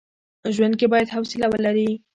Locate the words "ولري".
1.53-1.89